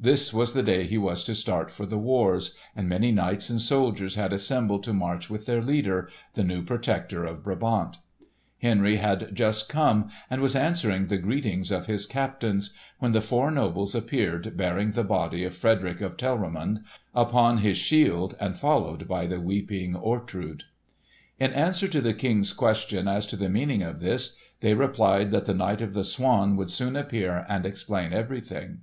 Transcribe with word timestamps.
This 0.00 0.32
was 0.32 0.54
the 0.54 0.62
day 0.62 0.84
he 0.86 0.96
was 0.96 1.22
to 1.24 1.34
start 1.34 1.70
for 1.70 1.84
the 1.84 1.98
wars, 1.98 2.56
and 2.74 2.88
many 2.88 3.12
knights 3.12 3.50
and 3.50 3.60
soldiers 3.60 4.14
had 4.14 4.32
assembled 4.32 4.82
to 4.84 4.94
march 4.94 5.28
with 5.28 5.44
their 5.44 5.60
leader, 5.60 6.08
the 6.32 6.42
new 6.42 6.62
Protector 6.62 7.26
of 7.26 7.42
Brabant. 7.44 7.98
Henry 8.62 8.96
had 8.96 9.34
just 9.34 9.68
come, 9.68 10.08
and 10.30 10.40
was 10.40 10.56
answering 10.56 11.08
the 11.08 11.18
greetings 11.18 11.70
of 11.70 11.84
his 11.88 12.06
captains, 12.06 12.74
when 13.00 13.12
the 13.12 13.20
four 13.20 13.50
nobles 13.50 13.94
appeared 13.94 14.56
bearing 14.56 14.92
the 14.92 15.04
body 15.04 15.44
of 15.44 15.54
Frederick 15.54 16.00
of 16.00 16.16
Telramund 16.16 16.82
upon 17.14 17.58
his 17.58 17.76
shield, 17.76 18.34
and 18.40 18.56
followed 18.56 19.06
by 19.06 19.26
the 19.26 19.42
weeping 19.42 19.94
Ortrud. 19.94 20.62
In 21.38 21.52
answer 21.52 21.86
to 21.86 22.00
the 22.00 22.14
King's 22.14 22.54
question 22.54 23.06
as 23.08 23.26
to 23.26 23.36
the 23.36 23.50
meaning 23.50 23.82
of 23.82 24.00
this, 24.00 24.36
they 24.60 24.72
replied 24.72 25.30
that 25.32 25.44
the 25.44 25.52
Knight 25.52 25.82
of 25.82 25.92
the 25.92 26.02
Swan 26.02 26.56
would 26.56 26.70
soon 26.70 26.96
appear 26.96 27.44
and 27.46 27.66
explain 27.66 28.14
everything. 28.14 28.78